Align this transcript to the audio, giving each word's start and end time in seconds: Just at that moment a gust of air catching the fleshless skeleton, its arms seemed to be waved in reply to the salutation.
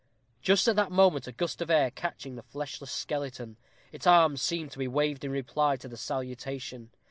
Just 0.41 0.67
at 0.67 0.75
that 0.77 0.91
moment 0.91 1.27
a 1.27 1.31
gust 1.31 1.61
of 1.61 1.69
air 1.69 1.91
catching 1.91 2.35
the 2.35 2.41
fleshless 2.41 2.91
skeleton, 2.91 3.57
its 3.91 4.07
arms 4.07 4.41
seemed 4.41 4.71
to 4.71 4.79
be 4.79 4.87
waved 4.87 5.23
in 5.23 5.29
reply 5.29 5.75
to 5.77 5.87
the 5.87 5.95
salutation. 5.95 6.89